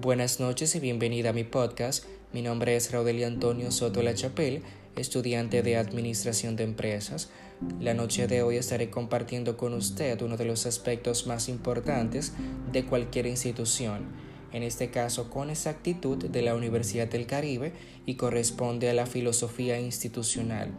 Buenas 0.00 0.40
noches 0.40 0.74
y 0.76 0.80
bienvenida 0.80 1.28
a 1.28 1.32
mi 1.34 1.44
podcast. 1.44 2.06
Mi 2.32 2.40
nombre 2.40 2.74
es 2.74 2.90
Raudelia 2.90 3.26
Antonio 3.26 3.70
Soto 3.70 4.02
La 4.02 4.14
Chapelle, 4.14 4.62
estudiante 4.96 5.62
de 5.62 5.76
Administración 5.76 6.56
de 6.56 6.64
Empresas. 6.64 7.28
La 7.80 7.92
noche 7.92 8.26
de 8.26 8.42
hoy 8.42 8.56
estaré 8.56 8.88
compartiendo 8.88 9.58
con 9.58 9.74
usted 9.74 10.22
uno 10.22 10.38
de 10.38 10.46
los 10.46 10.64
aspectos 10.64 11.26
más 11.26 11.50
importantes 11.50 12.32
de 12.72 12.86
cualquier 12.86 13.26
institución, 13.26 14.06
en 14.52 14.62
este 14.62 14.90
caso 14.90 15.30
con 15.30 15.50
exactitud 15.50 16.16
de 16.24 16.42
la 16.42 16.54
Universidad 16.54 17.08
del 17.08 17.26
Caribe 17.26 17.72
y 18.06 18.14
corresponde 18.14 18.90
a 18.90 18.94
la 18.94 19.06
filosofía 19.06 19.78
institucional 19.80 20.70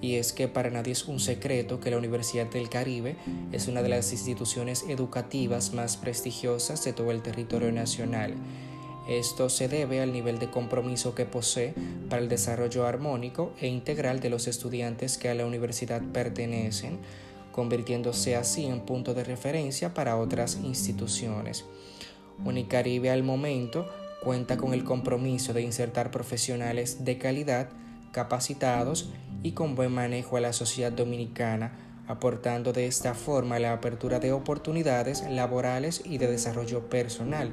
y 0.00 0.16
es 0.16 0.32
que 0.32 0.48
para 0.48 0.70
nadie 0.70 0.92
es 0.92 1.06
un 1.06 1.20
secreto 1.20 1.80
que 1.80 1.90
la 1.90 1.98
Universidad 1.98 2.46
del 2.46 2.68
Caribe 2.68 3.16
es 3.52 3.68
una 3.68 3.82
de 3.82 3.88
las 3.88 4.12
instituciones 4.12 4.84
educativas 4.88 5.72
más 5.72 5.96
prestigiosas 5.96 6.84
de 6.84 6.92
todo 6.92 7.10
el 7.10 7.22
territorio 7.22 7.72
nacional. 7.72 8.34
Esto 9.08 9.48
se 9.48 9.68
debe 9.68 10.00
al 10.00 10.12
nivel 10.12 10.38
de 10.38 10.50
compromiso 10.50 11.14
que 11.14 11.26
posee 11.26 11.74
para 12.08 12.20
el 12.20 12.28
desarrollo 12.28 12.86
armónico 12.86 13.52
e 13.60 13.68
integral 13.68 14.20
de 14.20 14.30
los 14.30 14.48
estudiantes 14.48 15.16
que 15.16 15.28
a 15.28 15.34
la 15.34 15.46
universidad 15.46 16.02
pertenecen, 16.12 16.98
convirtiéndose 17.52 18.36
así 18.36 18.66
en 18.66 18.80
punto 18.80 19.14
de 19.14 19.24
referencia 19.24 19.94
para 19.94 20.16
otras 20.16 20.58
instituciones. 20.62 21.64
Unicaribe 22.44 23.10
al 23.10 23.22
momento 23.22 23.86
cuenta 24.22 24.56
con 24.56 24.74
el 24.74 24.84
compromiso 24.84 25.52
de 25.52 25.62
insertar 25.62 26.10
profesionales 26.10 27.04
de 27.04 27.18
calidad, 27.18 27.68
capacitados 28.12 29.10
y 29.42 29.52
con 29.52 29.74
buen 29.74 29.92
manejo 29.92 30.36
a 30.36 30.40
la 30.40 30.52
sociedad 30.52 30.92
dominicana, 30.92 31.72
aportando 32.08 32.72
de 32.72 32.86
esta 32.86 33.14
forma 33.14 33.58
la 33.58 33.72
apertura 33.72 34.18
de 34.18 34.32
oportunidades 34.32 35.24
laborales 35.30 36.02
y 36.04 36.18
de 36.18 36.26
desarrollo 36.26 36.88
personal. 36.88 37.52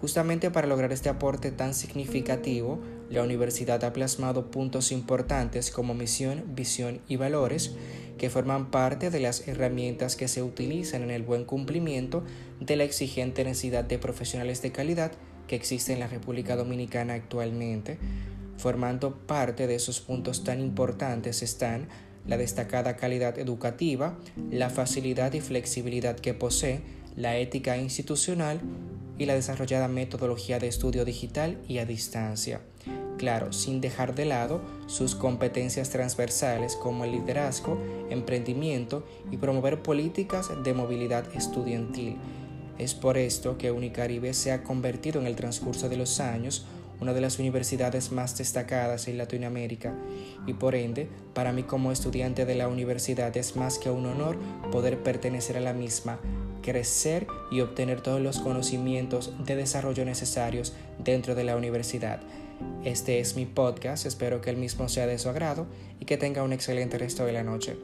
Justamente 0.00 0.50
para 0.50 0.66
lograr 0.66 0.92
este 0.92 1.08
aporte 1.08 1.50
tan 1.50 1.74
significativo, 1.74 2.80
la 3.10 3.22
universidad 3.22 3.84
ha 3.84 3.92
plasmado 3.92 4.50
puntos 4.50 4.92
importantes 4.92 5.70
como 5.70 5.94
misión, 5.94 6.44
visión 6.54 7.00
y 7.06 7.16
valores 7.16 7.74
que 8.20 8.28
forman 8.28 8.70
parte 8.70 9.08
de 9.08 9.18
las 9.18 9.48
herramientas 9.48 10.14
que 10.14 10.28
se 10.28 10.42
utilizan 10.42 11.02
en 11.02 11.10
el 11.10 11.22
buen 11.22 11.46
cumplimiento 11.46 12.22
de 12.60 12.76
la 12.76 12.84
exigente 12.84 13.44
necesidad 13.44 13.82
de 13.82 13.98
profesionales 13.98 14.60
de 14.60 14.72
calidad 14.72 15.12
que 15.48 15.56
existe 15.56 15.94
en 15.94 16.00
la 16.00 16.06
República 16.06 16.54
Dominicana 16.54 17.14
actualmente, 17.14 17.96
Formando 18.58 19.16
parte 19.26 19.66
de 19.66 19.74
esos 19.74 20.02
puntos 20.02 20.44
tan 20.44 20.60
importantes 20.60 21.42
están 21.42 21.88
la 22.26 22.36
destacada 22.36 22.94
calidad 22.96 23.38
educativa, 23.38 24.18
la 24.50 24.68
facilidad 24.68 25.32
y 25.32 25.40
flexibilidad 25.40 26.16
que 26.16 26.34
posee, 26.34 26.82
la 27.16 27.38
ética 27.38 27.78
institucional 27.78 28.60
y 29.16 29.24
la 29.24 29.34
desarrollada 29.34 29.88
metodología 29.88 30.58
de 30.58 30.68
estudio 30.68 31.06
digital 31.06 31.56
y 31.68 31.78
a 31.78 31.86
distancia. 31.86 32.60
Claro, 33.20 33.52
sin 33.52 33.82
dejar 33.82 34.14
de 34.14 34.24
lado 34.24 34.62
sus 34.86 35.14
competencias 35.14 35.90
transversales 35.90 36.74
como 36.74 37.04
el 37.04 37.12
liderazgo, 37.12 37.78
emprendimiento 38.08 39.04
y 39.30 39.36
promover 39.36 39.82
políticas 39.82 40.48
de 40.64 40.72
movilidad 40.72 41.26
estudiantil. 41.34 42.16
Es 42.78 42.94
por 42.94 43.18
esto 43.18 43.58
que 43.58 43.72
Unicaribe 43.72 44.32
se 44.32 44.52
ha 44.52 44.62
convertido 44.62 45.20
en 45.20 45.26
el 45.26 45.36
transcurso 45.36 45.90
de 45.90 45.98
los 45.98 46.18
años 46.18 46.64
una 46.98 47.12
de 47.12 47.20
las 47.20 47.38
universidades 47.38 48.10
más 48.10 48.38
destacadas 48.38 49.06
en 49.06 49.18
Latinoamérica 49.18 49.94
y 50.46 50.54
por 50.54 50.74
ende, 50.74 51.06
para 51.34 51.52
mí 51.52 51.62
como 51.62 51.92
estudiante 51.92 52.46
de 52.46 52.54
la 52.54 52.68
universidad 52.68 53.36
es 53.36 53.54
más 53.54 53.78
que 53.78 53.90
un 53.90 54.06
honor 54.06 54.38
poder 54.72 55.02
pertenecer 55.02 55.58
a 55.58 55.60
la 55.60 55.74
misma, 55.74 56.20
crecer 56.60 57.26
y 57.50 57.60
obtener 57.60 58.00
todos 58.00 58.20
los 58.20 58.40
conocimientos 58.40 59.32
de 59.44 59.56
desarrollo 59.56 60.04
necesarios 60.04 60.74
dentro 60.98 61.34
de 61.34 61.44
la 61.44 61.56
universidad. 61.56 62.20
Este 62.84 63.20
es 63.20 63.36
mi 63.36 63.46
podcast, 63.46 64.06
espero 64.06 64.40
que 64.40 64.50
el 64.50 64.56
mismo 64.56 64.88
sea 64.88 65.06
de 65.06 65.18
su 65.18 65.28
agrado 65.28 65.66
y 65.98 66.04
que 66.04 66.16
tenga 66.16 66.42
un 66.42 66.52
excelente 66.52 66.98
resto 66.98 67.24
de 67.24 67.32
la 67.32 67.42
noche. 67.42 67.76